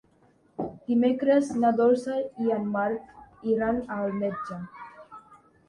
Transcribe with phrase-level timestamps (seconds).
[0.91, 2.17] Dimecres na Dolça
[2.47, 4.61] i en Marc iran al metge.